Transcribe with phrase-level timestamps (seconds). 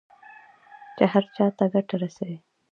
[0.97, 2.37] چې هر چا ته ګټه رسوي.